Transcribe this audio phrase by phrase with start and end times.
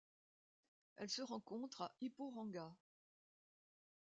[0.95, 2.73] Elle se rencontre à Iporanga.